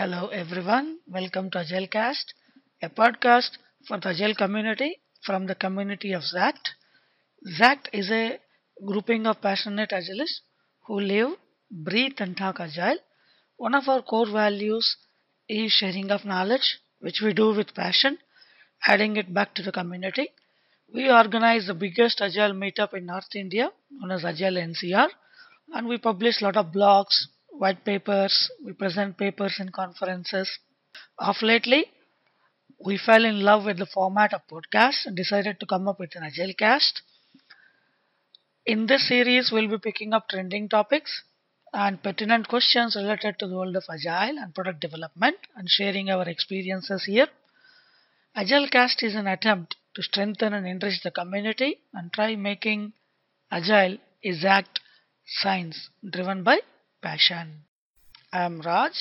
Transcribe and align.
Hello 0.00 0.28
everyone, 0.28 0.98
welcome 1.06 1.50
to 1.50 1.58
AgileCast, 1.58 2.32
a 2.82 2.88
podcast 2.88 3.58
for 3.86 3.98
the 3.98 4.08
Agile 4.08 4.34
community 4.34 4.98
from 5.26 5.46
the 5.46 5.54
community 5.54 6.14
of 6.14 6.22
XACT. 6.22 6.70
XACT 7.58 7.88
is 7.92 8.10
a 8.10 8.38
grouping 8.82 9.26
of 9.26 9.42
passionate 9.42 9.90
Agilists 9.90 10.40
who 10.86 11.00
live, 11.00 11.32
breathe 11.70 12.14
and 12.18 12.34
talk 12.34 12.60
Agile. 12.60 12.96
One 13.58 13.74
of 13.74 13.90
our 13.90 14.00
core 14.00 14.30
values 14.32 14.96
is 15.50 15.70
sharing 15.70 16.10
of 16.10 16.24
knowledge, 16.24 16.78
which 17.00 17.20
we 17.22 17.34
do 17.34 17.54
with 17.54 17.74
passion, 17.74 18.16
adding 18.86 19.18
it 19.18 19.34
back 19.34 19.54
to 19.56 19.62
the 19.62 19.70
community. 19.70 20.30
We 20.94 21.10
organize 21.10 21.66
the 21.66 21.74
biggest 21.74 22.22
Agile 22.22 22.54
meetup 22.54 22.94
in 22.94 23.04
North 23.04 23.34
India, 23.34 23.70
known 23.90 24.12
as 24.12 24.24
Agile 24.24 24.62
NCR, 24.62 25.10
and 25.74 25.86
we 25.86 25.98
publish 25.98 26.40
a 26.40 26.44
lot 26.44 26.56
of 26.56 26.72
blogs, 26.72 27.26
white 27.60 27.84
papers, 27.84 28.50
we 28.64 28.72
present 28.72 29.18
papers 29.18 29.56
in 29.60 29.68
conferences. 29.68 30.58
Of 31.18 31.36
lately, 31.42 31.84
we 32.82 32.96
fell 32.96 33.26
in 33.26 33.42
love 33.42 33.66
with 33.66 33.76
the 33.76 33.84
format 33.84 34.32
of 34.32 34.48
podcast 34.50 35.04
and 35.04 35.14
decided 35.14 35.60
to 35.60 35.66
come 35.66 35.86
up 35.86 36.00
with 36.00 36.16
an 36.16 36.22
Agile 36.22 36.54
cast. 36.58 37.02
In 38.64 38.86
this 38.86 39.06
series, 39.06 39.50
we'll 39.52 39.68
be 39.68 39.76
picking 39.76 40.14
up 40.14 40.30
trending 40.30 40.70
topics 40.70 41.22
and 41.74 42.02
pertinent 42.02 42.48
questions 42.48 42.96
related 42.96 43.38
to 43.38 43.46
the 43.46 43.54
world 43.54 43.76
of 43.76 43.84
Agile 43.90 44.38
and 44.38 44.54
product 44.54 44.80
development 44.80 45.36
and 45.54 45.68
sharing 45.68 46.08
our 46.08 46.26
experiences 46.26 47.04
here. 47.04 47.28
Agile 48.34 48.68
cast 48.68 49.02
is 49.02 49.14
an 49.14 49.26
attempt 49.26 49.76
to 49.96 50.02
strengthen 50.02 50.54
and 50.54 50.66
enrich 50.66 51.02
the 51.02 51.10
community 51.10 51.80
and 51.92 52.10
try 52.10 52.36
making 52.36 52.94
Agile 53.50 53.98
exact 54.22 54.80
science 55.26 55.90
driven 56.10 56.42
by 56.42 56.60
passion. 57.02 57.64
I 58.32 58.44
am 58.44 58.60
Raj, 58.60 58.92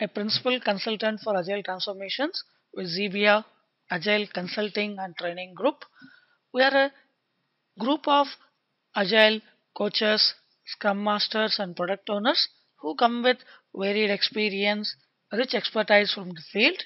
a 0.00 0.08
principal 0.08 0.60
consultant 0.60 1.20
for 1.20 1.36
Agile 1.36 1.62
transformations 1.62 2.42
with 2.72 2.86
Xebia 2.86 3.44
Agile 3.90 4.26
Consulting 4.32 4.96
and 4.98 5.16
Training 5.16 5.54
Group. 5.54 5.84
We 6.52 6.62
are 6.62 6.76
a 6.86 6.92
group 7.78 8.06
of 8.06 8.26
Agile 8.94 9.40
coaches, 9.76 10.34
Scrum 10.66 11.02
Masters, 11.02 11.58
and 11.58 11.76
product 11.76 12.10
owners 12.10 12.48
who 12.80 12.94
come 12.96 13.22
with 13.22 13.38
varied 13.74 14.10
experience, 14.10 14.94
rich 15.32 15.54
expertise 15.54 16.12
from 16.12 16.30
the 16.30 16.42
field. 16.52 16.82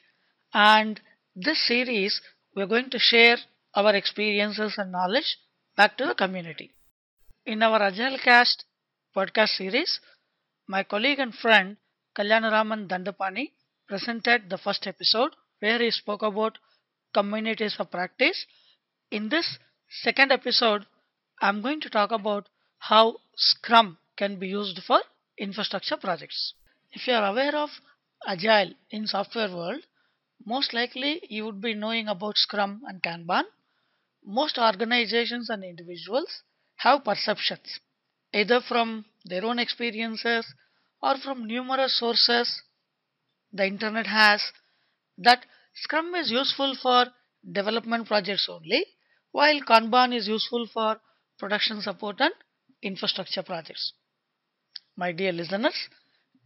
And 0.55 1.01
this 1.35 1.67
series, 1.67 2.21
we 2.55 2.63
are 2.63 2.67
going 2.67 2.91
to 2.91 2.99
share 2.99 3.39
our 3.75 3.95
experiences 3.95 4.75
and 4.77 4.93
knowledge 4.93 5.39
back 5.77 5.97
to 5.97 6.07
the 6.07 6.15
community. 6.15 6.73
In 7.47 7.63
our 7.63 7.83
Agile 7.83 8.19
Cast 8.19 8.65
podcast 9.17 9.57
series, 9.57 10.01
my 10.67 10.83
colleague 10.83 11.19
and 11.19 11.35
friend 11.35 11.77
Kalyanaraman 12.17 12.89
Dandapani 12.89 13.53
presented 13.89 14.49
the 14.49 14.59
first 14.59 14.87
episode 14.87 15.35
where 15.61 15.79
he 15.79 15.91
spoke 15.91 16.23
about 16.23 16.59
communities 17.15 17.77
of 17.79 17.91
practice. 17.91 18.47
In 19.11 19.29
this 19.29 19.59
second 20.03 20.33
episode, 20.33 20.87
I'm 21.41 21.63
going 21.63 21.81
to 21.81 21.91
talk 21.91 22.11
about 22.11 22.49
how 22.79 23.17
Scrum 23.37 23.99
can 24.17 24.39
be 24.39 24.49
used 24.49 24.81
for 24.87 25.01
infrastructure 25.39 25.97
projects. 25.97 26.55
If 26.93 27.07
you 27.07 27.15
are 27.15 27.27
aware 27.31 27.57
of 27.57 27.71
Agile 28.27 28.73
in 28.91 29.07
software 29.07 29.51
world, 29.51 29.83
most 30.45 30.73
likely 30.73 31.21
you 31.29 31.45
would 31.45 31.61
be 31.61 31.75
knowing 31.75 32.09
about 32.09 32.37
Scrum 32.37 32.83
and 32.87 33.03
Kanban. 33.03 33.45
Most 34.25 34.59
organizations 34.59 35.51
and 35.51 35.65
individuals 35.65 36.43
have 36.77 37.05
perceptions 37.05 37.81
either 38.33 38.61
from 38.61 39.05
their 39.25 39.45
own 39.45 39.59
experiences 39.59 40.47
or 41.03 41.17
from 41.19 41.47
numerous 41.47 41.99
sources 41.99 42.63
the 43.53 43.67
internet 43.67 44.07
has 44.07 44.43
that 45.19 45.47
Scrum 45.75 46.15
is 46.15 46.31
useful 46.31 46.75
for 46.75 47.07
development 47.51 48.07
projects 48.07 48.49
only, 48.49 48.85
while 49.31 49.61
Kanban 49.61 50.15
is 50.15 50.29
useful 50.29 50.67
for 50.67 51.01
production 51.39 51.81
support 51.81 52.21
and 52.21 52.35
infrastructure 52.83 53.43
projects. 53.43 53.93
My 54.97 55.13
dear 55.13 55.33
listeners, 55.33 55.89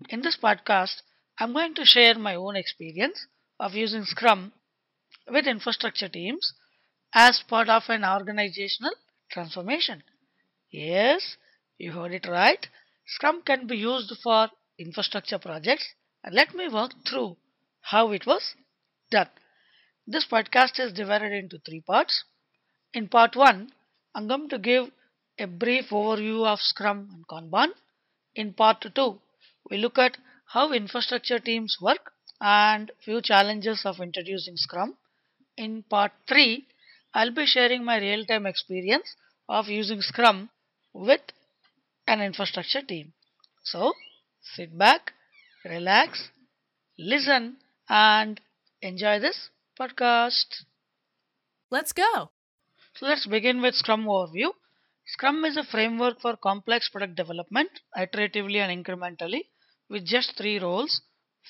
in 0.08 0.20
this 0.22 0.36
podcast, 0.36 1.02
I'm 1.38 1.52
going 1.52 1.74
to 1.74 1.84
share 1.84 2.14
my 2.18 2.34
own 2.34 2.56
experience 2.56 3.26
of 3.60 3.74
using 3.74 4.04
Scrum 4.04 4.52
with 5.28 5.46
infrastructure 5.46 6.08
teams 6.08 6.54
as 7.14 7.42
part 7.48 7.68
of 7.68 7.84
an 7.88 8.04
organizational 8.04 8.94
transformation. 9.30 10.02
Yes, 10.70 11.36
you 11.78 11.92
heard 11.92 12.12
it 12.12 12.26
right. 12.26 12.68
Scrum 13.06 13.42
can 13.42 13.66
be 13.66 13.76
used 13.76 14.12
for 14.22 14.48
infrastructure 14.78 15.38
projects 15.38 15.86
and 16.24 16.34
let 16.34 16.54
me 16.54 16.68
walk 16.68 16.92
through 17.08 17.36
how 17.80 18.12
it 18.12 18.26
was 18.26 18.54
done. 19.10 19.28
This 20.06 20.26
podcast 20.26 20.78
is 20.80 20.92
divided 20.92 21.32
into 21.32 21.58
three 21.58 21.80
parts. 21.80 22.24
In 22.94 23.08
part 23.08 23.36
1, 23.36 23.70
I'm 24.14 24.28
going 24.28 24.48
to 24.48 24.58
give 24.58 24.90
a 25.38 25.46
brief 25.46 25.90
overview 25.90 26.46
of 26.46 26.60
Scrum 26.60 27.08
and 27.12 27.26
Kanban. 27.28 27.70
In 28.34 28.54
part 28.54 28.84
2, 28.94 29.20
we 29.70 29.78
look 29.78 29.98
at 29.98 30.16
how 30.46 30.72
infrastructure 30.72 31.38
teams 31.38 31.78
work 31.80 32.12
and 32.40 32.90
few 33.04 33.20
challenges 33.20 33.82
of 33.84 34.00
introducing 34.00 34.56
Scrum. 34.56 34.96
In 35.56 35.82
part 35.82 36.12
3, 36.28 36.66
I'll 37.14 37.32
be 37.32 37.46
sharing 37.46 37.84
my 37.84 37.98
real-time 37.98 38.46
experience 38.46 39.16
of 39.48 39.68
using 39.68 40.02
Scrum 40.02 40.50
with 40.92 41.20
an 42.06 42.20
infrastructure 42.20 42.82
team. 42.82 43.12
So, 43.64 43.92
sit 44.40 44.76
back, 44.78 45.12
relax, 45.64 46.30
listen, 46.98 47.56
and 47.88 48.40
enjoy 48.80 49.18
this 49.18 49.50
podcast. 49.78 50.64
Let's 51.70 51.92
go. 51.92 52.30
So, 52.94 53.06
let's 53.06 53.26
begin 53.26 53.60
with 53.60 53.74
Scrum 53.74 54.04
overview. 54.04 54.50
Scrum 55.06 55.44
is 55.44 55.56
a 55.56 55.64
framework 55.64 56.20
for 56.20 56.36
complex 56.36 56.88
product 56.88 57.14
development, 57.14 57.70
iteratively 57.96 58.56
and 58.56 58.84
incrementally, 58.84 59.46
with 59.88 60.04
just 60.04 60.36
three 60.36 60.58
roles, 60.58 61.02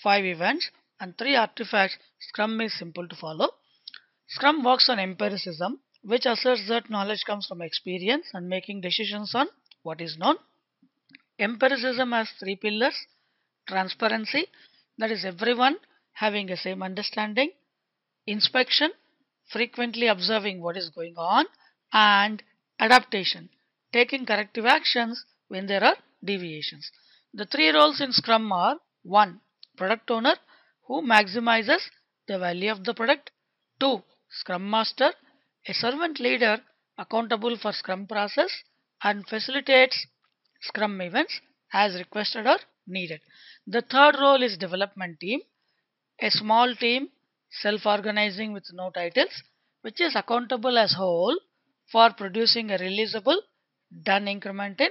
five 0.03 0.25
events, 0.25 0.71
and 1.01 1.17
three 1.17 1.37
artifacts. 1.37 1.97
Scrum 2.19 2.61
is 2.61 2.79
simple 2.79 3.07
to 3.09 3.17
follow. 3.17 3.51
Scrum 4.29 4.65
works 4.65 4.89
on 4.89 4.99
empiricism, 4.99 5.81
which 6.03 6.27
asserts 6.27 6.69
that 6.69 6.91
knowledge 6.91 7.25
comes 7.25 7.47
from 7.47 7.63
experience 7.63 8.31
and 8.35 8.49
making 8.49 8.81
decisions 8.81 9.35
on 9.35 9.49
what 9.87 10.01
is 10.01 10.19
known. 10.19 10.37
Empiricism 11.39 12.13
has 12.13 12.29
three 12.41 12.57
pillars 12.57 12.97
transparency, 13.69 14.47
that 14.99 15.11
is, 15.11 15.25
everyone 15.25 15.77
having 16.13 16.51
a 16.51 16.57
same 16.57 16.83
understanding, 16.83 17.51
inspection, 18.27 18.91
frequently 19.53 20.07
observing 20.07 20.63
what 20.63 20.77
is 20.77 20.89
going 20.91 21.15
on, 21.17 21.45
and 21.93 22.43
adaptation, 22.79 23.49
taking 23.93 24.25
corrective 24.25 24.65
actions 24.65 25.25
when 25.49 25.67
there 25.67 25.85
are 25.85 25.97
deviations. 26.25 26.91
The 27.35 27.47
three 27.47 27.71
roles 27.71 28.01
in 28.01 28.13
Scrum 28.13 28.51
are 28.53 28.77
1. 29.03 29.41
Product 29.77 30.11
owner 30.11 30.37
who 30.87 31.03
maximizes 31.03 31.83
the 32.27 32.39
value 32.39 32.71
of 32.71 32.85
the 32.85 32.95
product, 32.95 33.31
2. 33.81 34.03
Scrum 34.31 34.69
master, 34.71 35.11
a 35.69 35.75
servant 35.75 36.19
leader 36.19 36.59
accountable 36.99 37.57
for 37.61 37.73
Scrum 37.73 38.07
process 38.07 38.51
and 39.03 39.27
facilitates 39.27 40.07
Scrum 40.61 41.01
events 41.01 41.41
as 41.73 41.95
requested 41.95 42.47
or 42.47 42.59
needed. 42.87 43.21
The 43.67 43.83
third 43.83 44.17
role 44.21 44.43
is 44.43 44.57
development 44.57 45.21
team, 45.21 45.41
a 46.21 46.31
small 46.31 46.75
team 46.75 47.11
self-organizing 47.51 48.53
with 48.53 48.65
no 48.73 48.91
titles, 48.91 49.43
which 49.83 50.01
is 50.01 50.17
accountable 50.17 50.79
as 50.79 50.93
a 50.93 50.97
whole 50.97 51.39
for 51.91 52.11
producing 52.13 52.71
a 52.71 52.79
releasable 52.79 53.39
done 54.03 54.27
increment 54.29 54.81
in 54.81 54.91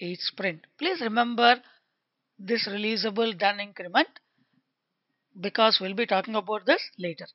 each 0.00 0.20
sprint. 0.20 0.60
Please 0.78 1.00
remember 1.00 1.56
this 2.38 2.68
releasable 2.68 3.36
done 3.36 3.60
increment 3.60 4.08
because 5.40 5.78
we'll 5.80 5.94
be 5.94 6.06
talking 6.06 6.34
about 6.34 6.66
this 6.66 6.82
later. 6.98 7.26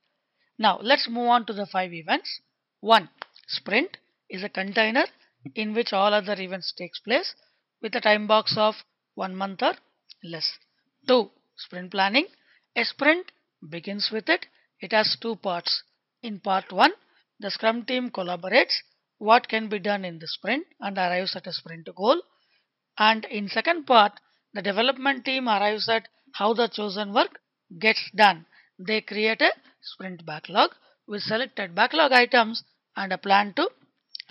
Now 0.57 0.80
let's 0.81 1.10
move 1.10 1.28
on 1.28 1.46
to 1.48 1.54
the 1.54 1.66
five 1.66 1.94
events. 1.94 2.42
One, 2.80 3.10
sprint 3.48 3.98
is 4.30 4.44
a 4.44 4.50
container 4.50 5.06
in 5.56 5.74
which 5.74 5.94
all 5.94 6.14
other 6.14 6.40
events 6.40 6.74
takes 6.78 7.00
place 7.00 7.34
with 7.82 7.96
a 7.96 8.02
time 8.02 8.28
box 8.28 8.56
of 8.58 8.76
one 9.16 9.36
month 9.36 9.62
or 9.62 9.74
less. 10.24 10.58
2. 11.08 11.30
Sprint 11.58 11.92
planning. 11.92 12.28
A 12.76 12.86
sprint 12.86 13.32
begins 13.70 14.10
with 14.12 14.30
it. 14.30 14.46
It 14.80 14.92
has 14.94 15.18
two 15.22 15.36
parts. 15.36 15.84
In 16.24 16.40
part 16.40 16.72
1, 16.72 16.92
the 17.40 17.52
Scrum 17.52 17.86
team 17.86 18.12
collaborates 18.12 18.74
what 19.18 19.48
can 19.48 19.70
be 19.70 19.80
done 19.80 20.06
in 20.06 20.20
the 20.20 20.28
sprint 20.28 20.66
and 20.80 20.98
arrives 20.98 21.36
at 21.36 21.48
a 21.48 21.54
sprint 21.54 21.88
goal. 21.96 22.22
And 22.98 23.26
in 23.26 23.50
second 23.50 23.86
part, 23.86 24.14
the 24.54 24.62
development 24.62 25.26
team 25.26 25.48
arrives 25.48 25.88
at 25.90 26.08
how 26.34 26.54
the 26.54 26.68
chosen 26.68 27.14
work 27.14 27.40
gets 27.80 28.10
done. 28.16 28.46
They 28.80 29.02
create 29.02 29.42
a 29.42 29.52
sprint 29.82 30.26
backlog 30.26 30.72
with 31.08 31.22
selected 31.22 31.76
backlog 31.76 32.12
items 32.12 32.64
and 32.96 33.14
a 33.14 33.18
plan 33.18 33.54
to 33.56 33.70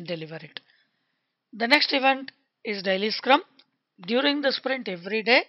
deliver 0.04 0.36
it. 0.36 0.60
The 1.52 1.66
next 1.66 1.92
event 1.92 2.30
is 2.64 2.82
daily 2.82 3.10
scrum. 3.10 3.42
During 4.00 4.40
the 4.40 4.52
sprint 4.52 4.88
every 4.88 5.22
day 5.22 5.44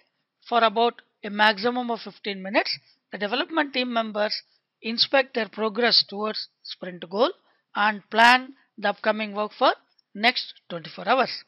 for 0.48 0.62
about 0.62 1.00
a 1.24 1.30
maximum 1.30 1.90
of 1.90 2.00
15 2.00 2.42
minutes, 2.42 2.76
the 3.10 3.18
development 3.18 3.72
team 3.72 3.92
members 3.92 4.34
inspect 4.82 5.34
their 5.34 5.48
progress 5.48 6.04
towards 6.08 6.48
sprint 6.62 7.08
goal 7.08 7.30
and 7.76 8.08
plan 8.10 8.54
the 8.76 8.88
upcoming 8.88 9.32
work 9.34 9.52
for 9.52 9.74
next 10.14 10.54
24 10.70 11.08
hours. 11.08 11.44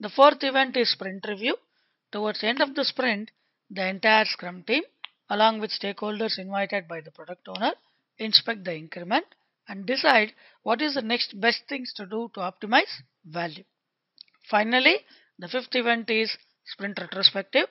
The 0.00 0.08
fourth 0.08 0.42
event 0.42 0.76
is 0.76 0.92
sprint 0.92 1.26
review. 1.28 1.56
Towards 2.10 2.40
the 2.40 2.48
end 2.48 2.62
of 2.62 2.74
the 2.74 2.84
sprint, 2.84 3.30
the 3.68 3.86
entire 3.86 4.24
scrum 4.24 4.62
team 4.62 4.82
along 5.28 5.60
with 5.60 5.70
stakeholders 5.70 6.38
invited 6.38 6.88
by 6.88 7.00
the 7.00 7.10
product 7.10 7.46
owner 7.46 7.72
inspect 8.18 8.64
the 8.64 8.74
increment 8.74 9.26
and 9.70 9.86
decide 9.86 10.32
what 10.64 10.82
is 10.82 10.94
the 10.94 11.08
next 11.12 11.40
best 11.40 11.62
things 11.68 11.92
to 11.94 12.04
do 12.04 12.20
to 12.34 12.40
optimize 12.40 12.94
value. 13.24 13.64
Finally, 14.50 14.96
the 15.38 15.48
fifth 15.48 15.74
event 15.74 16.10
is 16.10 16.36
sprint 16.64 16.98
retrospective. 17.00 17.68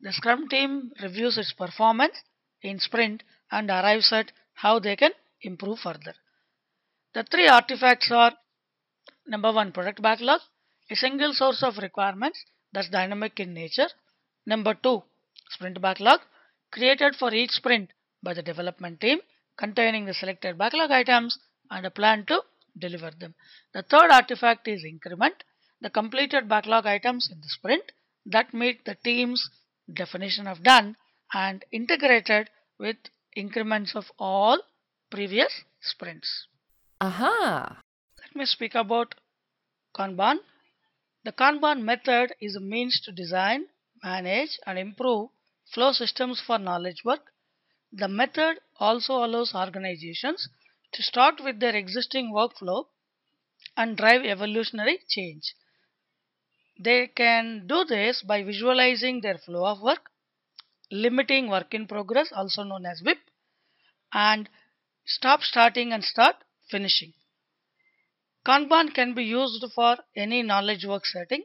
The 0.00 0.12
Scrum 0.12 0.48
team 0.48 0.92
reviews 1.02 1.36
its 1.36 1.52
performance 1.52 2.16
in 2.62 2.78
sprint 2.78 3.24
and 3.50 3.68
arrives 3.68 4.12
at 4.12 4.32
how 4.54 4.78
they 4.78 4.94
can 4.96 5.10
improve 5.42 5.80
further. 5.80 6.14
The 7.14 7.24
three 7.24 7.48
artifacts 7.48 8.10
are 8.12 8.32
number 9.26 9.52
one, 9.52 9.72
product 9.72 10.00
backlog, 10.00 10.40
a 10.88 10.94
single 10.94 11.32
source 11.34 11.62
of 11.64 11.78
requirements 11.78 12.44
that's 12.72 12.88
dynamic 12.88 13.40
in 13.40 13.52
nature. 13.52 13.88
Number 14.46 14.74
two, 14.74 15.02
sprint 15.48 15.80
backlog, 15.80 16.20
created 16.70 17.16
for 17.16 17.34
each 17.34 17.50
sprint 17.50 17.90
by 18.22 18.34
the 18.34 18.42
development 18.42 19.00
team, 19.00 19.18
containing 19.60 20.06
the 20.06 20.14
selected 20.14 20.56
backlog 20.56 20.90
items 20.90 21.38
and 21.70 21.84
a 21.86 21.90
plan 21.90 22.24
to 22.26 22.40
deliver 22.78 23.10
them. 23.10 23.34
The 23.74 23.82
third 23.82 24.10
artifact 24.10 24.66
is 24.66 24.84
increment, 24.84 25.44
the 25.80 25.90
completed 25.90 26.48
backlog 26.48 26.86
items 26.86 27.28
in 27.30 27.38
the 27.40 27.48
sprint 27.48 27.92
that 28.26 28.54
meet 28.54 28.84
the 28.84 28.96
team's 29.04 29.50
definition 29.92 30.46
of 30.46 30.62
done 30.62 30.96
and 31.32 31.64
integrated 31.72 32.48
with 32.78 32.96
increments 33.36 33.94
of 33.94 34.06
all 34.18 34.58
previous 35.10 35.52
sprints. 35.80 36.46
Aha. 37.00 37.80
Let 38.18 38.36
me 38.36 38.46
speak 38.46 38.74
about 38.74 39.14
Kanban. 39.96 40.38
The 41.24 41.32
Kanban 41.32 41.82
method 41.82 42.34
is 42.40 42.56
a 42.56 42.60
means 42.60 43.00
to 43.04 43.12
design, 43.12 43.66
manage, 44.02 44.58
and 44.66 44.78
improve 44.78 45.30
flow 45.72 45.92
systems 45.92 46.42
for 46.44 46.58
knowledge 46.58 47.02
work. 47.04 47.29
The 47.92 48.08
method 48.08 48.60
also 48.78 49.24
allows 49.24 49.54
organizations 49.54 50.48
to 50.92 51.02
start 51.02 51.40
with 51.40 51.58
their 51.58 51.74
existing 51.74 52.32
workflow 52.32 52.86
and 53.76 53.96
drive 53.96 54.24
evolutionary 54.24 54.98
change. 55.08 55.54
They 56.78 57.08
can 57.08 57.66
do 57.66 57.84
this 57.84 58.22
by 58.22 58.42
visualizing 58.42 59.20
their 59.20 59.38
flow 59.38 59.66
of 59.66 59.82
work, 59.82 60.10
limiting 60.90 61.48
work 61.48 61.74
in 61.74 61.86
progress, 61.86 62.32
also 62.32 62.62
known 62.62 62.86
as 62.86 63.02
WIP, 63.02 63.18
and 64.12 64.48
stop 65.04 65.42
starting 65.42 65.92
and 65.92 66.04
start 66.04 66.36
finishing. 66.70 67.12
Kanban 68.46 68.94
can 68.94 69.14
be 69.14 69.24
used 69.24 69.64
for 69.74 69.98
any 70.16 70.42
knowledge 70.42 70.84
work 70.84 71.04
setting 71.06 71.44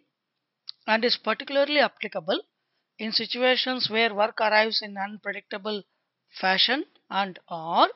and 0.87 1.03
is 1.03 1.17
particularly 1.17 1.79
applicable 1.79 2.41
in 2.99 3.11
situations 3.11 3.89
where 3.89 4.13
work 4.13 4.39
arrives 4.39 4.81
in 4.81 4.95
unpredictable 4.97 5.83
fashion 6.29 6.85
and 7.09 7.39
or 7.49 7.89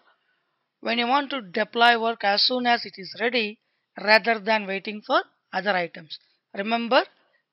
when 0.82 0.98
you 0.98 1.08
want 1.08 1.30
to 1.30 1.42
deploy 1.42 2.00
work 2.02 2.24
as 2.24 2.44
soon 2.44 2.66
as 2.66 2.86
it 2.86 2.94
is 2.98 3.16
ready 3.20 3.60
rather 4.02 4.40
than 4.40 4.66
waiting 4.68 5.02
for 5.02 5.24
other 5.54 5.72
items. 5.72 6.20
Remember, 6.54 7.06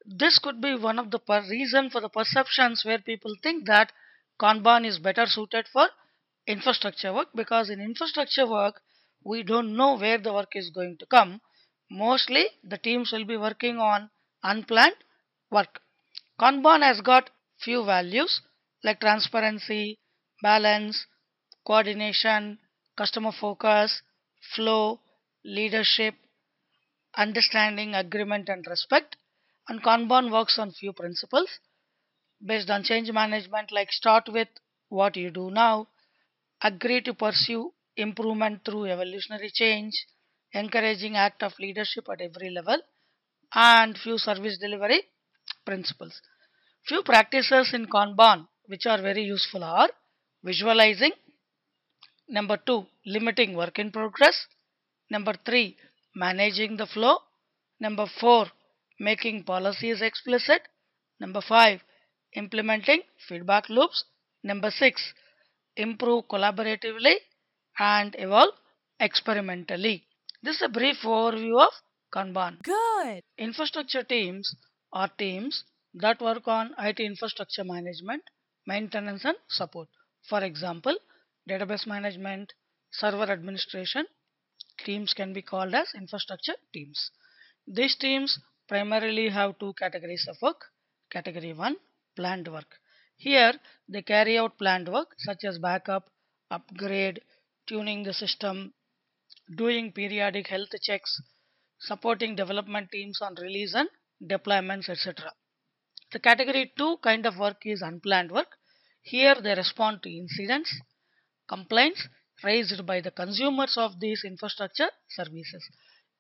this 0.05 0.39
could 0.39 0.61
be 0.61 0.75
one 0.77 0.99
of 0.99 1.11
the 1.11 1.21
reason 1.51 1.91
for 1.91 2.01
the 2.01 2.09
perceptions 2.09 2.85
where 2.85 2.99
people 2.99 3.35
think 3.43 3.67
that 3.67 3.93
Kanban 4.41 4.85
is 4.87 4.99
better 4.99 5.27
suited 5.27 5.67
for 5.69 5.89
infrastructure 6.47 7.13
work 7.13 7.29
because 7.35 7.71
in 7.71 7.81
infrastructure 7.81 8.47
work 8.47 8.81
we 9.25 9.43
don't 9.43 9.77
know 9.77 9.97
where 9.97 10.19
the 10.19 10.33
work 10.33 10.55
is 10.55 10.71
going 10.71 10.97
to 10.99 11.07
come. 11.07 11.41
Mostly 11.91 12.47
the 12.63 12.79
teams 12.79 13.13
will 13.13 13.25
be 13.25 13.37
working 13.37 13.79
on 13.79 14.11
unplanned 14.43 14.97
work. 15.51 15.81
Kanban 16.41 16.83
has 16.83 17.01
got 17.01 17.31
few 17.59 17.85
values 17.85 18.41
like 18.85 19.01
transparency, 19.01 19.99
balance, 20.43 21.07
coordination, 21.67 22.59
customer 22.97 23.33
focus, 23.33 24.03
flow, 24.55 25.01
leadership, 25.45 26.15
understanding, 27.17 27.95
agreement, 27.95 28.49
and 28.49 28.67
respect. 28.67 29.17
And 29.69 29.83
Kanban 29.83 30.31
works 30.31 30.59
on 30.59 30.71
few 30.73 30.93
principles 30.93 31.49
based 32.45 32.71
on 32.71 32.85
change 32.85 33.11
management, 33.11 33.73
like 33.73 33.91
start 33.93 34.29
with 34.29 34.49
what 34.89 35.17
you 35.17 35.31
do 35.31 35.51
now, 35.51 35.89
agree 36.63 37.01
to 37.03 37.15
pursue 37.15 37.73
improvement 37.97 38.65
through 38.65 38.87
evolutionary 38.87 39.51
change, 39.53 40.07
encouraging 40.53 41.17
act 41.17 41.43
of 41.43 41.59
leadership 41.59 42.07
at 42.11 42.21
every 42.21 42.51
level, 42.51 42.79
and 43.55 43.99
few 43.99 44.19
service 44.19 44.59
delivery 44.59 45.03
principles. 45.65 46.21
Few 46.87 47.03
practices 47.03 47.75
in 47.75 47.87
Kanban 47.87 48.49
which 48.67 48.87
are 48.87 49.01
very 49.01 49.23
useful 49.23 49.65
are 49.65 49.91
visualizing, 50.49 51.13
number 52.29 52.57
two, 52.69 52.87
limiting 53.05 53.55
work 53.61 53.79
in 53.79 53.91
progress, 53.91 54.47
number 55.11 55.35
three, 55.45 55.77
managing 56.15 56.77
the 56.77 56.87
flow, 56.87 57.19
number 57.81 58.07
four, 58.21 58.47
making 59.01 59.43
policies 59.45 60.01
explicit, 60.01 60.63
number 61.21 61.41
five, 61.41 61.81
implementing 62.35 63.03
feedback 63.29 63.69
loops, 63.69 64.05
number 64.43 64.71
six, 64.71 65.13
improve 65.77 66.25
collaboratively 66.29 67.17
and 67.79 68.15
evolve 68.19 68.55
experimentally. 69.01 70.05
This 70.43 70.57
is 70.57 70.63
a 70.63 70.69
brief 70.69 70.99
overview 71.05 71.61
of 71.67 71.73
Kanban. 72.15 72.63
Good. 72.63 73.23
Infrastructure 73.37 74.05
teams 74.05 74.55
are 74.93 75.11
teams 75.19 75.65
that 75.95 76.21
work 76.21 76.47
on 76.47 76.75
IT 76.79 77.01
infrastructure 77.01 77.65
management, 77.65 78.23
maintenance, 78.67 79.25
and 79.25 79.37
support. 79.49 79.89
For 80.29 80.43
example, 80.43 80.97
database 81.49 81.87
management, 81.87 82.53
server 82.91 83.31
administration 83.33 84.07
teams 84.85 85.15
can 85.15 85.33
be 85.33 85.43
called 85.43 85.75
as 85.75 85.95
infrastructure 85.95 86.57
teams. 86.73 87.11
These 87.67 87.97
teams 87.97 88.39
primarily 88.69 89.29
have 89.29 89.59
two 89.59 89.73
categories 89.75 90.27
of 90.29 90.37
work. 90.43 90.67
Category 91.11 91.53
1 91.53 91.77
planned 92.17 92.49
work. 92.49 92.79
Here 93.17 93.55
they 93.89 94.03
carry 94.03 94.39
out 94.39 94.59
planned 94.59 94.89
work 94.89 95.15
such 95.19 95.45
as 95.45 95.59
backup, 95.59 96.11
upgrade, 96.51 97.21
tuning 97.67 98.03
the 98.03 98.13
system, 98.13 98.75
doing 99.57 99.93
periodic 99.93 100.49
health 100.49 100.75
checks, 100.83 101.21
supporting 101.79 102.35
development 102.37 102.91
teams 102.91 103.21
on 103.23 103.35
release 103.37 103.75
and 103.75 103.89
deployments, 104.23 104.89
etc. 104.89 105.33
The 106.13 106.19
category 106.19 106.73
2 106.77 106.99
kind 106.99 107.27
of 107.27 107.39
work 107.39 107.65
is 107.65 107.83
unplanned 107.83 108.33
work. 108.33 108.56
Here 109.07 109.37
they 109.41 109.55
respond 109.55 110.03
to 110.03 110.11
incidents, 110.11 110.71
complaints 111.47 112.09
raised 112.43 112.85
by 112.85 113.01
the 113.01 113.13
consumers 113.13 113.77
of 113.79 114.01
these 114.01 114.25
infrastructure 114.25 114.91
services. 115.09 115.65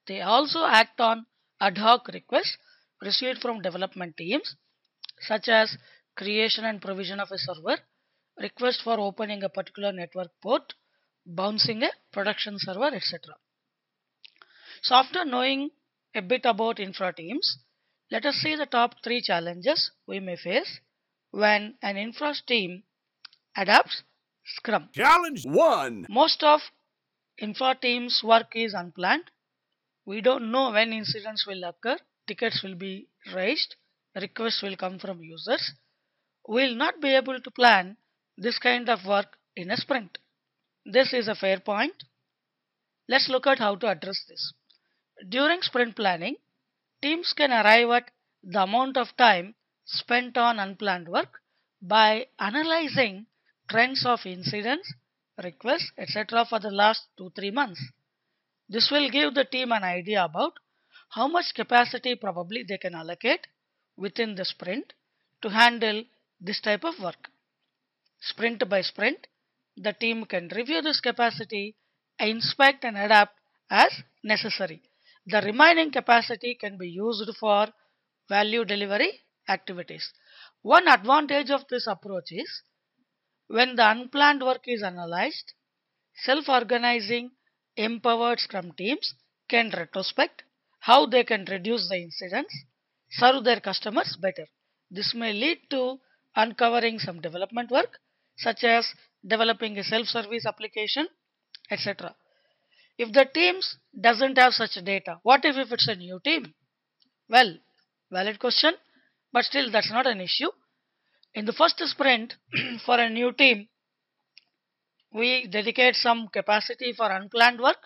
They 0.07 0.21
also 0.21 0.65
act 0.65 1.01
on 1.01 1.27
ad 1.61 1.79
hoc 1.79 2.07
requests 2.07 2.57
received 3.03 3.41
from 3.43 3.61
development 3.61 4.17
teams 4.17 4.55
such 5.21 5.49
as 5.49 5.77
creation 6.15 6.65
and 6.65 6.81
provision 6.81 7.19
of 7.19 7.33
a 7.33 7.39
server, 7.39 7.79
request 8.39 8.83
for 8.83 9.01
opening 9.01 9.43
a 9.43 9.49
particular 9.49 9.91
network 9.91 10.31
port, 10.41 10.75
bouncing 11.27 11.83
a 11.83 11.91
production 12.13 12.57
server, 12.57 12.95
etc. 12.95 13.35
So 14.83 14.95
after 14.95 15.25
knowing 15.25 15.71
a 16.15 16.23
bit 16.23 16.45
about 16.45 16.79
infra 16.79 17.13
teams, 17.13 17.59
let 18.13 18.25
us 18.27 18.37
see 18.37 18.55
the 18.55 18.67
top 18.67 19.03
three 19.03 19.23
challenges 19.23 19.91
we 20.07 20.21
may 20.21 20.37
face 20.37 20.79
when 21.37 21.75
an 21.83 21.97
infra 21.99 22.33
team 22.47 22.83
adopts 23.57 24.03
Scrum. 24.47 24.89
Challenge 24.93 25.45
one. 25.45 26.07
Most 26.09 26.43
of 26.45 26.61
infra 27.37 27.75
teams' 27.75 28.23
work 28.23 28.53
is 28.55 28.75
unplanned. 28.75 29.31
We 30.05 30.21
don't 30.21 30.53
know 30.53 30.71
when 30.71 30.93
incidents 30.93 31.45
will 31.47 31.65
occur, 31.65 31.99
tickets 32.29 32.63
will 32.63 32.77
be 32.77 33.09
raised, 33.35 33.75
requests 34.15 34.63
will 34.63 34.77
come 34.77 35.01
from 35.01 35.21
users. 35.23 35.73
We 36.49 36.63
will 36.63 36.77
not 36.77 37.01
be 37.01 37.15
able 37.15 37.41
to 37.41 37.51
plan 37.51 37.97
this 38.39 38.59
kind 38.61 38.89
of 38.89 39.05
work 39.05 39.37
in 39.57 39.73
a 39.73 39.77
sprint. 39.77 40.19
This 40.85 41.13
is 41.13 41.27
a 41.27 41.35
fair 41.35 41.59
point. 41.59 42.05
Let's 43.09 43.29
look 43.29 43.49
at 43.49 43.59
how 43.59 43.75
to 43.75 43.89
address 43.89 44.25
this. 44.29 44.53
During 45.29 45.61
sprint 45.63 45.97
planning, 45.97 46.37
teams 47.03 47.33
can 47.37 47.51
arrive 47.51 47.91
at 47.91 48.11
the 48.45 48.63
amount 48.63 48.97
of 48.97 49.17
time 49.17 49.56
spent 49.87 50.37
on 50.37 50.59
unplanned 50.59 51.09
work 51.09 51.41
by 51.81 52.27
analyzing 52.39 53.27
trends 53.71 54.05
of 54.05 54.27
incidents, 54.27 54.93
requests, 55.43 55.93
etc. 55.97 56.45
for 56.45 56.59
the 56.59 56.71
last 56.71 57.07
2 57.17 57.31
3 57.31 57.51
months. 57.53 57.81
This 58.69 58.91
will 58.91 59.09
give 59.11 59.35
the 59.35 59.45
team 59.45 59.73
an 59.73 59.85
idea 59.85 60.25
about 60.25 60.55
how 61.11 61.29
much 61.29 61.55
capacity 61.55 62.17
probably 62.17 62.65
they 62.65 62.79
can 62.79 62.95
allocate 62.95 63.47
within 63.97 64.35
the 64.35 64.45
sprint 64.45 64.93
to 65.43 65.51
handle 65.51 66.05
this 66.41 66.61
type 66.61 66.85
of 66.85 66.99
work. 66.99 67.31
sprint 68.21 68.69
by 68.69 68.81
sprint, 68.81 69.27
the 69.77 69.93
team 69.93 70.25
can 70.25 70.49
review 70.49 70.81
this 70.83 71.01
capacity, 71.01 71.77
inspect 72.19 72.85
and 72.85 72.97
adapt 72.97 73.39
as 73.71 73.93
necessary. 74.25 74.83
The 75.27 75.43
remaining 75.43 75.93
capacity 75.93 76.55
can 76.55 76.77
be 76.79 76.89
used 76.89 77.31
for 77.39 77.69
value 78.29 78.65
delivery 78.65 79.21
activities. 79.49 80.13
One 80.63 80.89
advantage 80.89 81.51
of 81.51 81.67
this 81.69 81.87
approach 81.87 82.33
is 82.33 82.63
when 83.49 83.77
the 83.77 83.89
unplanned 83.91 84.43
work 84.43 84.63
is 84.67 84.83
analyzed, 84.83 85.53
self 86.25 86.49
organizing, 86.49 87.31
empowered 87.77 88.41
Scrum 88.41 88.73
teams 88.73 89.15
can 89.49 89.71
retrospect 89.71 90.43
how 90.81 91.07
they 91.07 91.25
can 91.25 91.45
reduce 91.45 91.89
the 91.89 91.97
incidents, 91.97 92.55
serve 93.11 93.45
their 93.45 93.61
customers 93.61 94.17
better. 94.21 94.47
This 94.91 95.15
may 95.15 95.33
lead 95.33 95.59
to 95.71 95.99
uncovering 96.35 96.99
some 96.99 97.21
development 97.21 97.71
work, 97.71 97.99
such 98.37 98.65
as 98.65 98.87
developing 99.27 99.79
a 99.79 99.85
self 99.85 100.07
service 100.07 100.47
application, 100.47 101.09
etc. 101.71 102.15
If 102.99 103.13
the 103.13 103.25
teams 103.25 103.77
doesn't 103.99 104.39
have 104.39 104.55
such 104.55 104.75
data, 104.85 105.19
what 105.23 105.45
if, 105.45 105.57
if 105.57 105.73
it's 105.73 105.89
a 105.89 105.97
new 105.97 106.21
team? 106.25 106.55
Well, 107.29 107.59
valid 108.11 108.39
question, 108.39 108.75
but 109.37 109.45
still 109.45 109.71
that's 109.71 109.93
not 109.93 110.07
an 110.07 110.19
issue. 110.19 110.51
In 111.35 111.45
the 111.45 111.53
first 111.53 111.79
sprint 111.79 112.37
for 112.87 112.99
a 112.99 113.11
new 113.11 113.33
team, 113.33 113.69
we 115.13 115.47
dedicate 115.47 115.95
some 115.95 116.29
capacity 116.29 116.95
for 116.97 117.11
unplanned 117.11 117.61
work. 117.61 117.77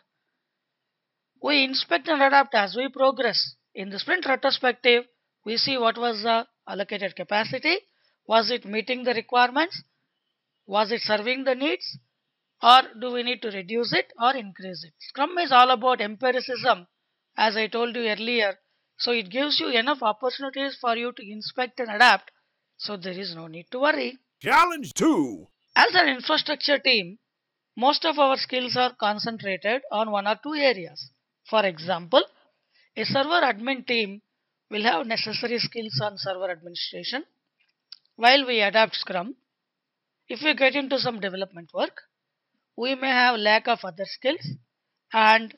We 1.42 1.64
inspect 1.64 2.06
and 2.06 2.22
adapt 2.22 2.54
as 2.54 2.76
we 2.76 2.88
progress. 2.88 3.56
In 3.74 3.90
the 3.90 3.98
sprint 3.98 4.26
retrospective, 4.26 5.06
we 5.44 5.56
see 5.56 5.76
what 5.76 5.98
was 5.98 6.22
the 6.22 6.46
allocated 6.68 7.16
capacity. 7.16 7.78
Was 8.28 8.52
it 8.52 8.64
meeting 8.64 9.02
the 9.02 9.14
requirements? 9.14 9.82
Was 10.68 10.92
it 10.92 11.00
serving 11.00 11.42
the 11.42 11.56
needs? 11.56 11.98
Or 12.62 12.82
do 13.00 13.10
we 13.10 13.24
need 13.24 13.42
to 13.42 13.50
reduce 13.50 13.92
it 13.92 14.12
or 14.22 14.36
increase 14.36 14.84
it? 14.84 14.94
Scrum 15.00 15.36
is 15.38 15.50
all 15.50 15.70
about 15.70 16.00
empiricism, 16.00 16.86
as 17.36 17.56
I 17.56 17.66
told 17.66 17.96
you 17.96 18.02
earlier. 18.02 18.56
So 19.00 19.12
it 19.12 19.30
gives 19.30 19.58
you 19.58 19.68
enough 19.70 20.02
opportunities 20.02 20.76
for 20.80 20.94
you 20.96 21.12
to 21.12 21.22
inspect 21.32 21.80
and 21.80 21.90
adapt. 21.90 22.30
So 22.76 22.96
there 22.96 23.18
is 23.18 23.34
no 23.34 23.46
need 23.46 23.66
to 23.72 23.80
worry. 23.80 24.18
Challenge 24.42 24.92
2. 24.94 25.46
As 25.74 25.94
an 25.94 26.08
infrastructure 26.08 26.78
team, 26.78 27.18
most 27.76 28.04
of 28.04 28.18
our 28.18 28.36
skills 28.36 28.76
are 28.76 28.94
concentrated 28.94 29.82
on 29.90 30.10
one 30.10 30.26
or 30.26 30.38
two 30.42 30.54
areas. 30.54 31.10
For 31.48 31.64
example, 31.64 32.22
a 32.96 33.04
server 33.04 33.40
admin 33.40 33.86
team 33.86 34.20
will 34.70 34.82
have 34.82 35.06
necessary 35.06 35.58
skills 35.58 35.98
on 36.02 36.18
server 36.18 36.50
administration 36.50 37.24
while 38.16 38.46
we 38.46 38.60
adapt 38.60 38.96
Scrum. 38.96 39.34
If 40.28 40.42
we 40.42 40.54
get 40.54 40.74
into 40.74 40.98
some 40.98 41.20
development 41.20 41.70
work, 41.72 42.02
we 42.76 42.94
may 42.94 43.08
have 43.08 43.38
lack 43.38 43.66
of 43.66 43.78
other 43.82 44.04
skills 44.04 44.46
and 45.12 45.54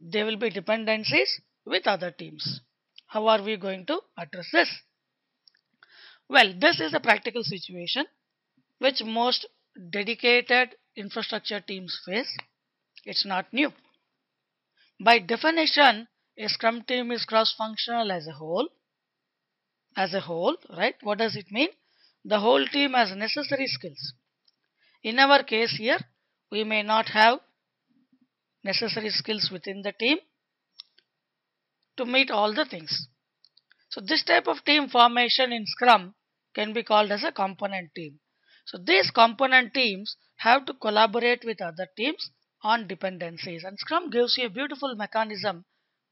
there 0.00 0.24
will 0.24 0.38
be 0.38 0.50
dependencies 0.50 1.40
with 1.66 1.86
other 1.86 2.10
teams. 2.10 2.60
How 3.08 3.26
are 3.26 3.42
we 3.42 3.56
going 3.56 3.86
to 3.86 4.00
address 4.18 4.48
this? 4.52 4.68
Well, 6.28 6.52
this 6.58 6.78
is 6.78 6.92
a 6.92 7.00
practical 7.00 7.42
situation 7.42 8.04
which 8.78 9.02
most 9.02 9.46
dedicated 9.90 10.74
infrastructure 10.94 11.60
teams 11.60 11.98
face. 12.04 12.36
It's 13.04 13.24
not 13.24 13.52
new. 13.52 13.72
By 15.00 15.20
definition, 15.20 16.08
a 16.36 16.48
Scrum 16.48 16.82
team 16.82 17.10
is 17.10 17.24
cross-functional 17.24 18.12
as 18.12 18.26
a 18.26 18.32
whole. 18.32 18.68
As 19.96 20.12
a 20.12 20.20
whole, 20.20 20.56
right? 20.76 20.94
What 21.02 21.18
does 21.18 21.34
it 21.34 21.50
mean? 21.50 21.70
The 22.24 22.40
whole 22.40 22.66
team 22.66 22.92
has 22.92 23.16
necessary 23.16 23.68
skills. 23.68 24.12
In 25.02 25.18
our 25.18 25.42
case 25.44 25.76
here, 25.78 25.98
we 26.50 26.62
may 26.62 26.82
not 26.82 27.08
have 27.08 27.38
necessary 28.62 29.10
skills 29.10 29.48
within 29.50 29.80
the 29.80 29.92
team 29.92 30.18
to 31.98 32.06
meet 32.06 32.30
all 32.30 32.54
the 32.54 32.64
things. 32.64 33.08
So 33.90 34.00
this 34.00 34.24
type 34.24 34.46
of 34.46 34.64
team 34.64 34.88
formation 34.88 35.52
in 35.52 35.66
Scrum 35.66 36.14
can 36.54 36.72
be 36.72 36.82
called 36.82 37.12
as 37.12 37.24
a 37.24 37.32
component 37.32 37.94
team. 37.94 38.18
So 38.64 38.78
these 38.78 39.10
component 39.10 39.74
teams 39.74 40.16
have 40.36 40.66
to 40.66 40.74
collaborate 40.74 41.44
with 41.44 41.60
other 41.60 41.86
teams 41.96 42.30
on 42.62 42.86
dependencies 42.86 43.64
and 43.64 43.78
Scrum 43.78 44.10
gives 44.10 44.36
you 44.36 44.46
a 44.46 44.50
beautiful 44.50 44.94
mechanism 44.94 45.64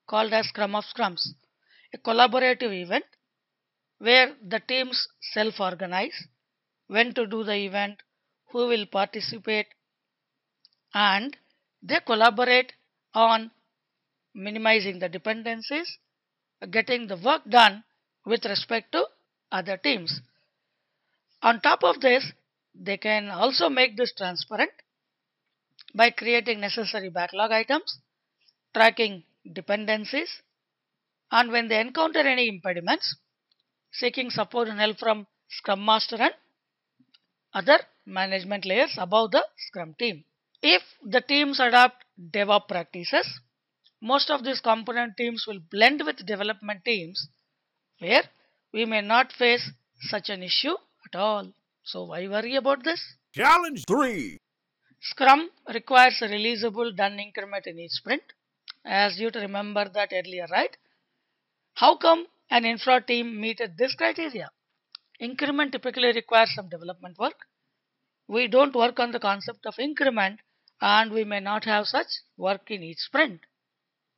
called 0.06 0.32
as 0.32 0.46
Scrum 0.48 0.74
of 0.74 0.84
Scrums, 0.84 1.28
a 1.92 1.98
collaborative 1.98 2.72
event 2.72 3.04
where 3.98 4.34
the 4.46 4.60
teams 4.60 5.08
self-organize 5.32 6.28
when 6.86 7.12
to 7.14 7.26
do 7.26 7.42
the 7.42 7.56
event, 7.56 8.02
who 8.50 8.68
will 8.68 8.86
participate 8.86 9.66
and 10.94 11.36
they 11.82 11.98
collaborate 12.06 12.72
on 13.14 13.50
minimizing 14.36 14.98
the 14.98 15.08
dependencies, 15.08 15.98
getting 16.70 17.06
the 17.06 17.16
work 17.16 17.42
done 17.48 17.82
with 18.26 18.44
respect 18.44 18.92
to 18.92 19.04
other 19.50 19.76
teams. 19.78 20.20
On 21.42 21.60
top 21.60 21.82
of 21.82 22.00
this, 22.00 22.32
they 22.74 22.98
can 22.98 23.30
also 23.30 23.68
make 23.68 23.96
this 23.96 24.12
transparent 24.12 24.70
by 25.94 26.10
creating 26.10 26.60
necessary 26.60 27.08
backlog 27.08 27.50
items, 27.50 27.98
tracking 28.74 29.24
dependencies, 29.50 30.42
and 31.30 31.50
when 31.50 31.68
they 31.68 31.80
encounter 31.80 32.20
any 32.20 32.48
impediments, 32.48 33.16
seeking 33.92 34.28
support 34.30 34.68
and 34.68 34.78
help 34.78 34.98
from 34.98 35.26
Scrum 35.48 35.84
Master 35.84 36.16
and 36.16 36.34
other 37.54 37.78
management 38.04 38.66
layers 38.66 38.94
above 38.98 39.30
the 39.30 39.44
Scrum 39.56 39.94
team. 39.98 40.24
If 40.62 40.82
the 41.02 41.22
teams 41.22 41.60
adopt 41.60 42.04
DevOps 42.32 42.68
practices, 42.68 43.40
most 44.00 44.30
of 44.30 44.44
these 44.44 44.60
component 44.60 45.16
teams 45.16 45.44
will 45.46 45.60
blend 45.70 46.02
with 46.04 46.26
development 46.26 46.84
teams 46.84 47.28
where 47.98 48.24
we 48.72 48.84
may 48.84 49.00
not 49.00 49.32
face 49.32 49.70
such 50.00 50.28
an 50.28 50.42
issue 50.42 50.76
at 51.06 51.18
all. 51.18 51.52
So 51.84 52.04
why 52.04 52.28
worry 52.28 52.56
about 52.56 52.84
this? 52.84 53.00
Challenge 53.34 53.84
3. 53.86 54.38
Scrum 55.00 55.50
requires 55.72 56.20
a 56.22 56.28
releasable 56.28 56.94
done 56.96 57.18
increment 57.18 57.66
in 57.66 57.78
each 57.78 57.92
sprint. 57.92 58.22
As 58.84 59.18
you 59.18 59.30
to 59.30 59.38
remember 59.40 59.88
that 59.88 60.12
earlier, 60.12 60.46
right? 60.50 60.76
How 61.74 61.96
come 61.96 62.26
an 62.50 62.64
infra 62.64 63.00
team 63.00 63.40
meted 63.40 63.76
this 63.76 63.94
criteria? 63.94 64.50
Increment 65.20 65.72
typically 65.72 66.12
requires 66.12 66.52
some 66.54 66.68
development 66.68 67.18
work. 67.18 67.46
We 68.28 68.48
don't 68.48 68.74
work 68.74 68.98
on 68.98 69.12
the 69.12 69.20
concept 69.20 69.66
of 69.66 69.78
increment 69.78 70.40
and 70.80 71.12
we 71.12 71.24
may 71.24 71.40
not 71.40 71.64
have 71.64 71.86
such 71.86 72.08
work 72.36 72.70
in 72.70 72.82
each 72.82 72.98
sprint. 72.98 73.40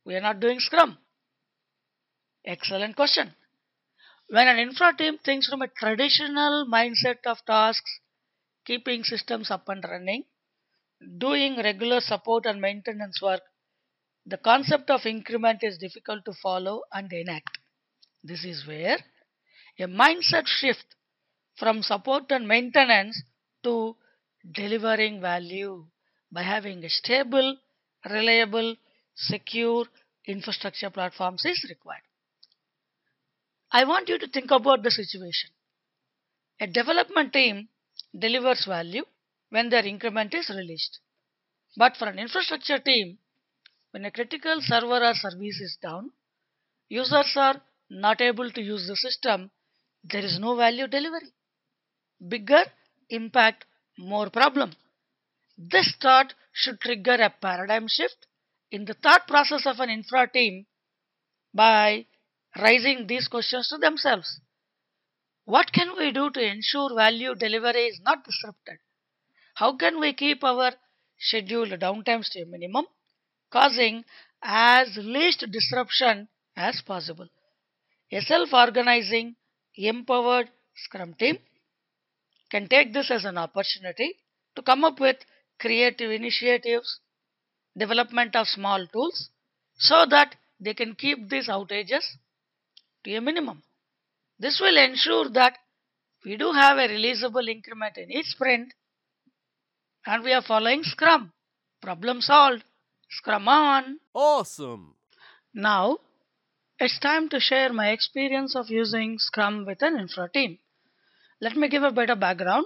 We 0.05 0.15
are 0.15 0.21
not 0.21 0.39
doing 0.39 0.59
Scrum. 0.59 0.97
Excellent 2.45 2.95
question. 2.95 3.33
When 4.27 4.47
an 4.47 4.59
infra 4.59 4.95
team 4.95 5.17
thinks 5.17 5.47
from 5.47 5.61
a 5.61 5.67
traditional 5.67 6.67
mindset 6.71 7.25
of 7.25 7.43
tasks, 7.45 7.99
keeping 8.65 9.03
systems 9.03 9.49
up 9.51 9.67
and 9.67 9.83
running, 9.83 10.25
doing 11.17 11.57
regular 11.57 11.99
support 11.99 12.45
and 12.45 12.61
maintenance 12.61 13.21
work, 13.21 13.41
the 14.25 14.37
concept 14.37 14.89
of 14.89 15.05
increment 15.05 15.63
is 15.63 15.77
difficult 15.77 16.25
to 16.25 16.33
follow 16.33 16.83
and 16.93 17.11
enact. 17.11 17.57
This 18.23 18.45
is 18.45 18.67
where 18.67 18.97
a 19.79 19.83
mindset 19.83 20.45
shift 20.45 20.95
from 21.57 21.81
support 21.81 22.31
and 22.31 22.47
maintenance 22.47 23.21
to 23.63 23.95
delivering 24.53 25.21
value 25.21 25.85
by 26.31 26.43
having 26.43 26.83
a 26.83 26.89
stable, 26.89 27.57
reliable, 28.09 28.75
secure 29.19 29.85
infrastructure 30.25 30.89
platforms 30.89 31.43
is 31.45 31.65
required. 31.69 32.03
I 33.71 33.83
want 33.83 34.07
you 34.09 34.17
to 34.17 34.27
think 34.27 34.49
about 34.49 34.81
the 34.81 34.91
situation. 34.91 35.49
A 36.61 36.67
development 36.67 37.33
team 37.33 37.67
delivers 38.17 38.65
value 38.65 39.03
when 39.49 39.69
their 39.69 39.85
increment 39.85 40.33
is 40.33 40.49
released. 40.49 40.99
But 41.77 41.97
for 41.97 42.07
an 42.07 42.17
infrastructure 42.17 42.79
team, 42.79 43.17
when 43.91 44.05
a 44.05 44.11
critical 44.11 44.57
server 44.61 45.03
or 45.03 45.13
service 45.13 45.59
is 45.59 45.77
down, 45.81 46.11
users 46.87 47.33
are 47.35 47.61
not 47.89 48.21
able 48.21 48.49
to 48.51 48.61
use 48.61 48.87
the 48.87 48.95
system, 48.95 49.51
there 50.03 50.23
is 50.23 50.39
no 50.39 50.55
value 50.55 50.87
delivery. 50.87 51.33
Bigger 52.25 52.63
impact, 53.09 53.65
more 53.97 54.29
problem. 54.29 54.73
This 55.57 55.93
thought 56.01 56.33
should 56.53 56.79
trigger 56.79 57.15
a 57.15 57.29
paradigm 57.29 57.87
shift 57.87 58.27
in 58.71 58.85
the 58.85 58.93
thought 58.93 59.27
process 59.27 59.65
of 59.65 59.79
an 59.79 59.89
infra 59.89 60.29
team 60.31 60.65
by 61.53 62.05
raising 62.61 63.07
these 63.07 63.27
questions 63.27 63.67
to 63.69 63.77
themselves. 63.77 64.39
What 65.45 65.71
can 65.71 65.97
we 65.97 66.11
do 66.11 66.29
to 66.29 66.41
ensure 66.41 66.93
value 66.95 67.33
delivery 67.35 67.87
is 67.87 67.99
not 68.03 68.23
disrupted? 68.23 68.77
How 69.55 69.75
can 69.75 69.99
we 69.99 70.13
keep 70.13 70.43
our 70.43 70.71
scheduled 71.17 71.71
downtimes 71.71 72.29
to 72.31 72.43
a 72.43 72.45
minimum, 72.45 72.85
causing 73.51 74.05
as 74.41 74.95
least 74.97 75.43
disruption 75.51 76.29
as 76.55 76.81
possible? 76.85 77.27
A 78.11 78.21
self 78.21 78.53
organizing, 78.53 79.35
empowered 79.75 80.49
Scrum 80.75 81.13
team 81.13 81.39
can 82.49 82.67
take 82.67 82.93
this 82.93 83.11
as 83.11 83.25
an 83.25 83.37
opportunity 83.37 84.13
to 84.55 84.61
come 84.61 84.83
up 84.83 84.99
with 84.99 85.17
creative 85.59 86.11
initiatives, 86.11 86.99
development 87.79 88.35
of 88.35 88.47
small 88.47 88.85
tools, 88.87 89.29
so 89.77 90.05
that 90.09 90.35
they 90.59 90.73
can 90.73 90.93
keep 90.95 91.29
these 91.29 91.47
outages 91.47 92.03
to 93.03 93.15
a 93.15 93.21
minimum. 93.21 93.63
This 94.37 94.59
will 94.59 94.77
ensure 94.77 95.29
that 95.29 95.57
we 96.25 96.37
do 96.37 96.51
have 96.51 96.77
a 96.77 96.87
releasable 96.87 97.47
increment 97.47 97.97
in 97.97 98.11
each 98.11 98.25
sprint 98.25 98.73
and 100.05 100.23
we 100.23 100.33
are 100.33 100.41
following 100.41 100.83
Scrum. 100.83 101.31
Problem 101.81 102.21
solved. 102.21 102.63
Scrum 103.09 103.47
on. 103.47 103.99
Awesome. 104.13 104.95
Now, 105.53 105.99
it's 106.77 106.99
time 106.99 107.29
to 107.29 107.39
share 107.39 107.73
my 107.73 107.89
experience 107.89 108.55
of 108.55 108.69
using 108.69 109.17
Scrum 109.19 109.65
with 109.65 109.81
an 109.81 109.97
infra 109.97 110.29
team. 110.29 110.59
Let 111.41 111.55
me 111.55 111.69
give 111.69 111.83
a 111.83 111.91
better 111.91 112.15
background. 112.15 112.65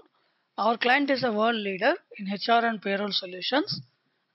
Our 0.57 0.77
client 0.77 1.09
is 1.09 1.23
a 1.23 1.31
world 1.31 1.55
leader 1.55 1.95
in 2.17 2.27
HR 2.27 2.65
and 2.65 2.81
payroll 2.81 3.11
solutions. 3.11 3.81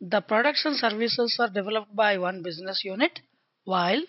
The 0.01 0.21
products 0.21 0.65
and 0.65 0.77
services 0.77 1.37
are 1.41 1.49
developed 1.49 1.95
by 1.95 2.19
one 2.19 2.43
business 2.43 2.83
unit, 2.85 3.21
while 3.65 4.01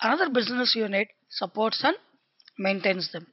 another 0.00 0.28
business 0.28 0.74
unit 0.74 1.08
supports 1.30 1.82
and 1.84 1.96
maintains 2.58 3.12
them. 3.12 3.26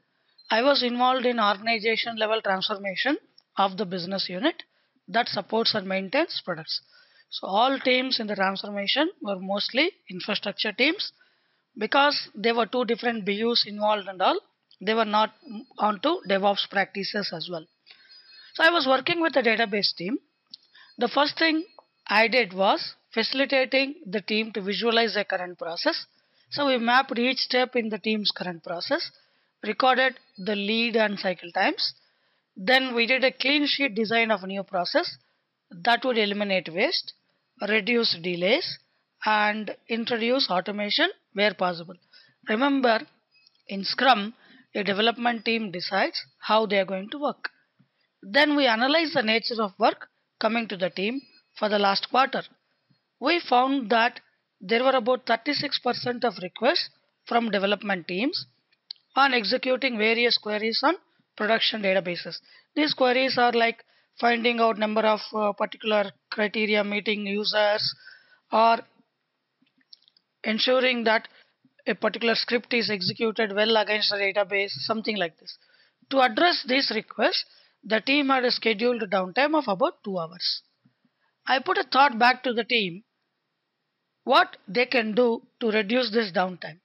I 0.52 0.62
was 0.62 0.84
involved 0.84 1.26
in 1.26 1.40
organization 1.40 2.18
level 2.18 2.42
transformation 2.42 3.18
of 3.58 3.78
the 3.78 3.86
business 3.86 4.30
unit 4.30 4.64
that 5.08 5.28
supports 5.30 5.74
and 5.74 5.88
maintains 5.88 6.42
products. 6.46 6.82
So 7.32 7.48
all 7.48 7.80
teams 7.80 8.20
in 8.20 8.28
the 8.28 8.36
transformation 8.36 9.10
were 9.22 9.40
mostly 9.40 9.92
infrastructure 10.10 10.72
teams 10.72 11.12
because 11.78 12.30
there 12.36 12.56
were 12.56 12.68
two 12.68 12.86
different 12.86 13.26
BUs 13.26 13.66
involved 13.66 14.08
and 14.08 14.22
all. 14.22 14.40
They 14.80 14.94
were 14.94 15.06
not 15.06 15.34
onto 15.80 16.22
DevOps 16.30 16.70
practices 16.70 17.32
as 17.34 17.50
well. 17.52 17.66
So 18.54 18.64
I 18.64 18.70
was 18.70 18.86
working 18.88 19.22
with 19.22 19.34
the 19.34 19.42
database 19.42 19.96
team. 19.96 20.20
The 20.98 21.08
first 21.08 21.38
thing 21.38 21.66
I 22.08 22.28
did 22.28 22.54
was 22.54 22.94
facilitating 23.12 23.96
the 24.06 24.22
team 24.22 24.52
to 24.54 24.62
visualize 24.62 25.16
their 25.16 25.24
current 25.24 25.58
process. 25.58 26.06
So 26.52 26.68
we 26.68 26.78
mapped 26.78 27.18
each 27.18 27.40
step 27.40 27.76
in 27.76 27.90
the 27.90 27.98
team's 27.98 28.32
current 28.32 28.64
process, 28.64 29.10
recorded 29.64 30.16
the 30.38 30.56
lead 30.56 30.96
and 30.96 31.20
cycle 31.20 31.52
times. 31.52 31.94
Then 32.56 32.94
we 32.94 33.08
did 33.08 33.24
a 33.24 33.32
clean 33.32 33.66
sheet 33.68 33.96
design 33.96 34.30
of 34.32 34.44
a 34.44 34.48
new 34.48 34.64
process 34.64 35.18
that 35.72 36.06
would 36.06 36.18
eliminate 36.18 36.70
waste, 36.72 37.14
reduce 37.68 38.16
delays, 38.22 38.78
and 39.26 39.76
introduce 39.90 40.50
automation 40.50 41.10
where 41.34 41.54
possible. 41.56 41.96
Remember, 42.48 43.00
in 43.68 43.84
Scrum, 43.84 44.36
a 44.76 44.84
development 44.84 45.44
team 45.44 45.72
decides 45.72 46.22
how 46.40 46.66
they 46.68 46.78
are 46.78 46.86
going 46.86 47.10
to 47.10 47.18
work. 47.18 47.50
Then 48.22 48.56
we 48.56 48.68
analyze 48.68 49.14
the 49.14 49.24
nature 49.24 49.62
of 49.62 49.72
work 49.80 50.10
coming 50.40 50.68
to 50.68 50.78
the 50.78 50.90
team 50.90 51.22
for 51.58 51.70
the 51.70 51.80
last 51.80 52.10
quarter. 52.10 52.44
We 53.20 53.40
found 53.40 53.90
that 53.90 54.20
there 54.62 54.84
were 54.84 54.96
about 54.96 55.26
36% 55.26 56.24
of 56.24 56.38
requests 56.42 56.90
from 57.28 57.50
development 57.50 58.08
teams 58.08 58.46
on 59.16 59.34
executing 59.34 59.98
various 59.98 60.38
queries 60.38 60.80
on 60.84 60.96
production 61.38 61.82
databases. 61.82 62.38
These 62.76 62.94
queries 62.94 63.38
are 63.38 63.52
like 63.52 63.84
finding 64.20 64.60
out 64.60 64.78
number 64.78 65.02
of 65.02 65.20
uh, 65.34 65.52
particular 65.54 66.12
criteria 66.30 66.84
meeting 66.84 67.26
users 67.26 67.94
or 68.52 68.80
ensuring 70.44 71.04
that 71.04 71.28
a 71.88 71.96
particular 71.96 72.36
script 72.36 72.74
is 72.74 72.90
executed 72.90 73.54
well 73.54 73.78
against 73.78 74.10
the 74.10 74.18
database, 74.18 74.72
something 74.72 75.18
like 75.18 75.38
this. 75.40 75.58
To 76.12 76.22
address 76.22 76.64
these 76.68 76.92
requests, 76.94 77.46
the 77.84 78.02
team 78.02 78.30
had 78.30 78.46
a 78.46 78.52
scheduled 78.52 79.02
downtime 79.12 79.56
of 79.56 79.68
about 79.68 80.04
two 80.04 80.18
hours. 80.18 80.62
I 81.48 81.60
put 81.60 81.78
a 81.78 81.84
thought 81.84 82.18
back 82.18 82.44
to 82.44 82.54
the 82.54 82.64
team 82.64 83.04
what 84.24 84.58
they 84.68 84.86
can 84.86 85.14
do 85.14 85.44
to 85.60 85.72
reduce 85.72 86.12
this 86.12 86.32
downtime. 86.32 86.80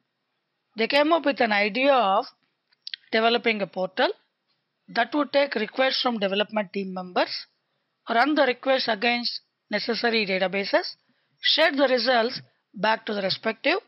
They 0.76 0.86
came 0.86 1.12
up 1.12 1.24
with 1.24 1.40
an 1.40 1.52
idea 1.52 1.94
of 1.94 2.26
developing 3.10 3.62
a 3.62 3.66
portal 3.66 4.10
that 4.88 5.14
would 5.14 5.32
take 5.32 5.54
requests 5.54 6.02
from 6.02 6.18
development 6.18 6.72
team 6.72 6.92
members, 6.92 7.46
run 8.08 8.34
the 8.34 8.44
requests 8.44 8.88
against 8.88 9.40
necessary 9.70 10.26
databases, 10.26 10.94
share 11.40 11.72
the 11.72 11.88
results 11.88 12.40
back 12.74 13.06
to 13.06 13.14
the 13.14 13.22
respective 13.22 13.78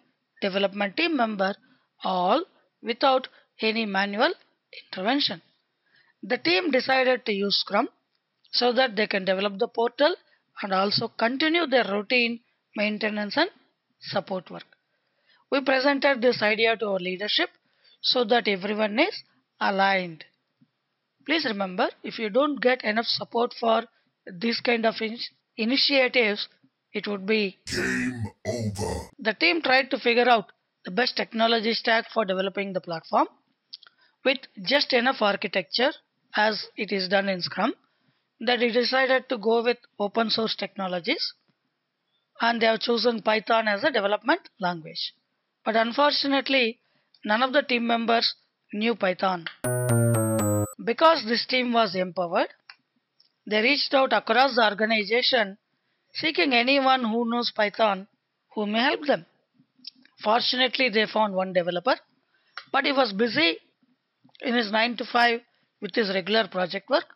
development 0.41 0.97
team 0.97 1.17
member, 1.17 1.55
all 2.03 2.45
without 2.83 3.29
any 3.61 3.85
manual 3.85 4.33
intervention. 4.85 5.43
The 6.23 6.39
team 6.39 6.71
decided 6.71 7.27
to 7.27 7.33
use 7.33 7.61
Scrum 7.61 7.89
so 8.53 8.73
that 8.73 8.97
they 8.97 9.07
can 9.07 9.25
develop 9.25 9.59
the 9.59 9.69
portal 9.69 10.15
and 10.63 10.73
also 10.73 11.09
continue 11.09 11.67
their 11.67 11.85
routine 11.85 12.41
maintenance 12.77 13.37
and 13.37 13.51
support 14.01 14.51
work. 14.51 14.67
We 15.51 15.61
presented 15.63 16.21
this 16.23 16.43
idea 16.43 16.77
to 16.77 16.87
our 16.89 16.99
leadership 16.99 17.51
so 18.01 18.25
that 18.25 18.49
everyone 18.49 18.99
is 18.99 19.23
aligned. 19.61 20.25
Please 21.27 21.45
remember 21.45 21.91
if 22.05 22.19
you 22.19 22.31
don't 22.31 22.61
get 22.61 22.85
enough 22.85 23.07
support 23.07 23.55
for 23.59 23.85
these 24.27 24.61
kind 24.61 24.87
of 24.87 25.01
in- 25.01 25.19
initiatives, 25.57 26.49
it 26.93 27.07
would 27.07 27.27
be 27.27 27.59
Game 27.71 28.33
over. 28.47 29.11
the 29.19 29.35
team 29.35 29.63
tried 29.63 29.91
to 29.91 29.99
figure 29.99 30.29
out 30.29 30.53
the 30.85 30.91
best 30.91 31.17
technology 31.17 31.73
stack 31.75 32.07
for 32.13 32.25
developing 32.25 32.73
the 32.73 32.81
platform 32.81 33.29
with 34.25 34.39
just 34.63 34.93
enough 34.93 35.21
architecture 35.23 35.93
as 36.37 36.67
it 36.77 36.93
is 36.93 37.09
done 37.09 37.29
in 37.29 37.41
Scrum 37.43 37.75
that 38.47 38.59
they 38.59 38.71
decided 38.71 39.29
to 39.29 39.39
go 39.39 39.63
with 39.63 39.79
open 39.99 40.29
source 40.31 40.57
technologies 40.57 41.35
and 42.41 42.61
they 42.61 42.67
have 42.67 42.81
chosen 42.81 43.23
Python 43.23 43.69
as 43.69 43.85
a 43.85 43.91
development 43.91 44.41
language. 44.61 45.15
But 45.65 45.77
unfortunately, 45.77 46.81
none 47.25 47.43
of 47.43 47.53
the 47.53 47.63
team 47.63 47.87
members 47.87 48.35
knew 48.73 48.97
Python. 48.97 49.47
Because 50.85 51.25
this 51.25 51.47
team 51.47 51.73
was 51.73 51.95
empowered, 51.95 52.49
they 53.47 53.63
reached 53.63 53.95
out 53.95 54.13
across 54.13 54.57
the 54.57 54.69
organization 54.69 55.59
seeking 56.15 56.53
anyone 56.53 57.05
who 57.05 57.31
knows 57.31 57.53
Python 57.55 58.09
who 58.55 58.67
may 58.67 58.81
help 58.81 59.07
them. 59.07 59.25
Fortunately, 60.23 60.89
they 60.89 61.07
found 61.07 61.35
one 61.35 61.53
developer, 61.53 61.97
but 62.73 62.85
he 62.85 62.93
was 62.93 63.13
busy 63.13 63.59
in 64.41 64.55
his 64.55 64.73
9 64.73 64.97
to 64.97 65.05
5 65.05 65.41
with 65.81 65.95
his 65.95 66.09
regular 66.13 66.49
project 66.49 66.91
work. 66.91 67.07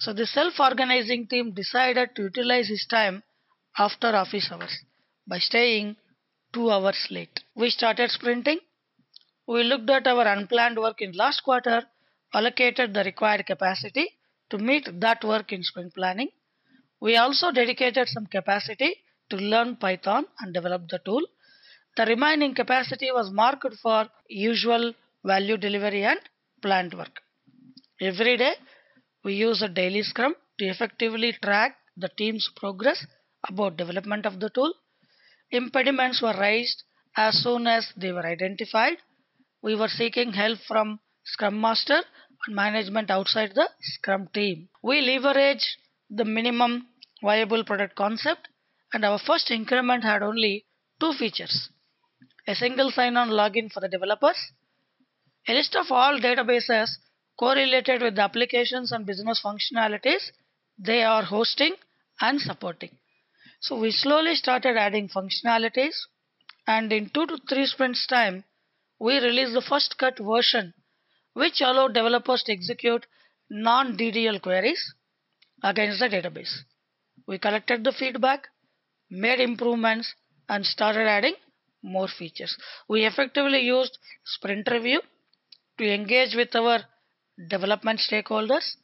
So, 0.00 0.12
the 0.12 0.26
self 0.26 0.58
organizing 0.58 1.26
team 1.28 1.52
decided 1.52 2.16
to 2.16 2.22
utilize 2.22 2.68
his 2.68 2.86
time 2.86 3.22
after 3.78 4.08
office 4.08 4.50
hours 4.50 4.74
by 5.28 5.38
staying 5.38 5.96
2 6.52 6.70
hours 6.70 7.06
late. 7.10 7.40
We 7.54 7.70
started 7.70 8.10
sprinting. 8.10 8.60
We 9.46 9.62
looked 9.64 9.90
at 9.90 10.06
our 10.06 10.26
unplanned 10.26 10.78
work 10.78 11.02
in 11.02 11.12
last 11.12 11.42
quarter, 11.44 11.82
allocated 12.32 12.94
the 12.94 13.04
required 13.04 13.46
capacity 13.46 14.08
to 14.50 14.58
meet 14.58 14.88
that 15.00 15.22
work 15.22 15.52
in 15.52 15.62
sprint 15.62 15.94
planning. 15.94 16.30
We 17.00 17.16
also 17.16 17.50
dedicated 17.52 18.08
some 18.08 18.26
capacity 18.26 18.96
to 19.30 19.36
learn 19.36 19.76
Python 19.76 20.26
and 20.40 20.54
develop 20.54 20.88
the 20.88 21.00
tool. 21.04 21.22
The 21.96 22.06
remaining 22.06 22.54
capacity 22.54 23.10
was 23.12 23.30
marked 23.30 23.74
for 23.82 24.08
usual 24.28 24.94
value 25.24 25.56
delivery 25.58 26.04
and 26.04 26.20
planned 26.62 26.94
work. 26.94 27.20
Every 28.00 28.36
day, 28.38 28.54
we 29.24 29.34
use 29.34 29.62
a 29.62 29.68
daily 29.68 30.02
scrum 30.02 30.34
to 30.58 30.66
effectively 30.66 31.36
track 31.42 31.76
the 31.96 32.10
team's 32.16 32.50
progress 32.56 33.06
about 33.48 33.76
development 33.76 34.26
of 34.26 34.40
the 34.40 34.50
tool. 34.50 34.72
Impediments 35.50 36.22
were 36.22 36.38
raised 36.38 36.82
as 37.16 37.42
soon 37.42 37.66
as 37.66 37.92
they 37.96 38.12
were 38.12 38.26
identified. 38.26 38.96
We 39.62 39.74
were 39.74 39.88
seeking 39.88 40.32
help 40.32 40.58
from 40.66 41.00
Scrum 41.24 41.60
Master 41.60 42.02
and 42.46 42.56
management 42.56 43.10
outside 43.10 43.52
the 43.54 43.68
Scrum 43.80 44.28
team. 44.32 44.68
We 44.82 45.00
leverage 45.00 45.76
the 46.08 46.24
minimum 46.24 46.88
viable 47.22 47.64
product 47.64 47.94
concept, 47.96 48.48
and 48.92 49.04
our 49.04 49.18
first 49.18 49.50
increment 49.50 50.04
had 50.04 50.22
only 50.22 50.64
two 51.00 51.12
features 51.12 51.68
a 52.48 52.54
single 52.54 52.90
sign 52.90 53.16
on 53.16 53.28
login 53.28 53.70
for 53.70 53.80
the 53.80 53.88
developers, 53.88 54.38
a 55.46 55.52
list 55.52 55.76
of 55.76 55.86
all 55.90 56.18
databases 56.18 56.88
correlated 57.42 58.02
with 58.02 58.14
the 58.16 58.22
applications 58.28 58.92
and 58.92 59.06
business 59.10 59.42
functionalities 59.44 60.24
they 60.88 61.02
are 61.02 61.22
hosting 61.22 61.74
and 62.20 62.40
supporting. 62.40 62.90
So 63.60 63.78
we 63.78 63.90
slowly 63.90 64.34
started 64.34 64.76
adding 64.76 65.08
functionalities, 65.08 65.96
and 66.66 66.92
in 66.92 67.10
two 67.10 67.26
to 67.26 67.38
three 67.48 67.66
sprints' 67.66 68.06
time, 68.06 68.44
we 68.98 69.18
released 69.18 69.54
the 69.54 69.66
first 69.68 69.96
cut 69.98 70.18
version, 70.18 70.72
which 71.34 71.60
allowed 71.60 71.94
developers 71.94 72.42
to 72.44 72.52
execute 72.52 73.06
non 73.50 73.96
DDL 73.96 74.40
queries 74.40 74.82
against 75.62 76.00
the 76.00 76.08
database. 76.08 76.54
We 77.26 77.38
collected 77.38 77.84
the 77.84 77.92
feedback, 77.92 78.48
made 79.10 79.40
improvements, 79.40 80.14
and 80.48 80.64
started 80.64 81.06
adding 81.06 81.34
more 81.82 82.08
features. 82.08 82.56
We 82.88 83.04
effectively 83.06 83.60
used 83.60 83.98
sprint 84.24 84.68
review 84.70 85.00
to 85.78 85.94
engage 85.94 86.34
with 86.34 86.54
our 86.54 86.80
development 87.48 88.00
stakeholders 88.00 88.76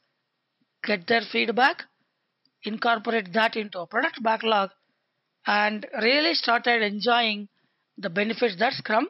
get 0.83 1.07
their 1.07 1.21
feedback, 1.31 1.83
incorporate 2.63 3.33
that 3.33 3.55
into 3.55 3.79
a 3.79 3.87
product 3.87 4.21
backlog, 4.23 4.69
and 5.45 5.85
really 6.01 6.33
started 6.33 6.81
enjoying 6.81 7.47
the 7.97 8.09
benefits 8.09 8.55
that 8.59 8.73
Scrum 8.73 9.07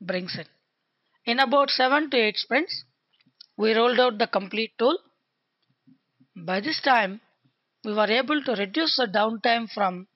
brings 0.00 0.36
in. 0.36 0.44
In 1.26 1.38
about 1.40 1.70
7 1.70 2.10
to 2.10 2.16
8 2.16 2.36
sprints, 2.36 2.84
we 3.56 3.74
rolled 3.74 4.00
out 4.00 4.18
the 4.18 4.26
complete 4.26 4.72
tool. 4.78 4.98
By 6.36 6.60
this 6.60 6.80
time, 6.80 7.20
we 7.84 7.92
were 7.92 8.10
able 8.10 8.42
to 8.42 8.52
reduce 8.52 8.96
the 8.96 9.06
downtime 9.06 9.70
from 9.70 10.06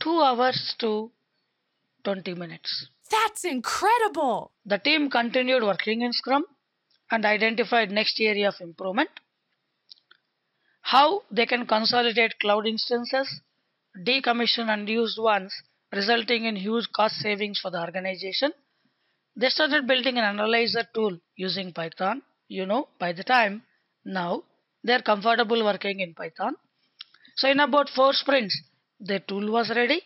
2 0.00 0.20
hours 0.20 0.74
to 0.80 1.10
20 2.04 2.34
minutes. 2.34 2.88
That's 3.10 3.44
incredible. 3.44 4.52
The 4.66 4.78
team 4.78 5.10
continued 5.10 5.62
working 5.62 6.02
in 6.02 6.12
Scrum 6.12 6.44
and 7.10 7.24
identified 7.24 7.90
next 7.90 8.20
area 8.20 8.48
of 8.48 8.60
improvement. 8.60 9.10
How 10.82 11.22
they 11.30 11.46
can 11.46 11.66
consolidate 11.66 12.38
cloud 12.40 12.66
instances, 12.66 13.40
decommission 14.06 14.68
unused 14.68 15.18
ones, 15.18 15.54
resulting 15.92 16.44
in 16.44 16.56
huge 16.56 16.88
cost 16.94 17.16
savings 17.16 17.60
for 17.60 17.70
the 17.70 17.80
organization. 17.80 18.52
They 19.36 19.48
started 19.48 19.86
building 19.86 20.18
an 20.18 20.24
analyzer 20.24 20.84
tool 20.94 21.18
using 21.36 21.72
Python. 21.72 22.22
You 22.48 22.66
know, 22.66 22.88
by 22.98 23.12
the 23.12 23.24
time 23.24 23.62
now 24.04 24.44
they're 24.82 25.02
comfortable 25.02 25.64
working 25.64 26.00
in 26.00 26.14
Python. 26.14 26.54
So, 27.36 27.48
in 27.48 27.58
about 27.58 27.88
four 27.88 28.12
sprints, 28.12 28.60
their 29.00 29.18
tool 29.18 29.50
was 29.50 29.70
ready. 29.70 30.02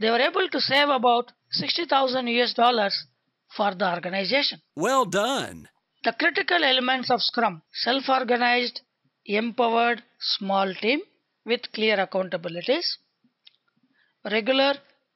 They 0.00 0.10
were 0.10 0.18
able 0.20 0.48
to 0.48 0.60
save 0.60 0.88
about 0.88 1.30
60,000 1.50 2.26
US 2.26 2.54
dollars 2.54 3.06
for 3.56 3.74
the 3.74 3.92
organization. 3.92 4.60
Well 4.74 5.04
done. 5.04 5.68
The 6.04 6.12
critical 6.12 6.64
elements 6.64 7.10
of 7.10 7.22
Scrum 7.22 7.62
self 7.72 8.08
organized, 8.08 8.80
empowered, 9.24 10.02
small 10.20 10.74
team 10.74 11.00
with 11.44 11.70
clear 11.72 11.96
accountabilities, 11.96 12.98
regular 14.30 14.74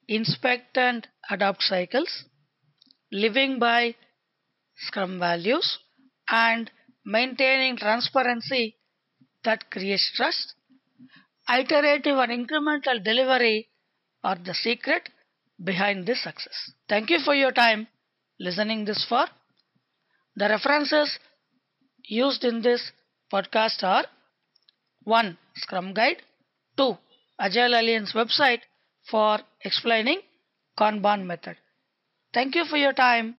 inspect 0.09 0.79
and 0.79 1.07
adopt 1.31 1.63
cycles, 1.63 2.25
living 3.11 3.59
by 3.59 3.97
Scrum 4.77 5.19
values, 5.19 5.79
and 6.29 6.71
maintaining 7.05 7.77
transparency 7.77 8.77
that 9.45 9.71
creates 9.71 10.13
trust. 10.15 10.55
Iterative 11.49 12.19
and 12.19 12.47
incremental 12.47 13.03
delivery 13.03 13.69
are 14.23 14.37
the 14.37 14.55
secret 14.55 15.09
behind 15.63 16.07
this 16.07 16.23
success. 16.23 16.73
Thank 16.89 17.11
you 17.11 17.19
for 17.25 17.35
your 17.35 17.53
time 17.53 17.89
listening 18.39 18.85
this 18.85 19.05
far. 19.09 19.29
The 20.37 20.49
references 20.49 21.19
used 22.05 22.45
in 22.45 22.61
this 22.61 22.93
podcast 23.33 23.83
are 23.83 24.05
1. 25.05 25.39
Scrum 25.57 25.95
Guide 25.95 26.23
2. 26.77 26.97
Agile 27.41 27.81
Alliance 27.81 28.13
website 28.13 28.61
for 29.11 29.39
explaining 29.63 30.21
Kanban 30.79 31.25
method. 31.25 31.57
Thank 32.35 32.55
you 32.55 32.67
for 32.67 32.77
your 32.77 32.93
time. 32.93 33.37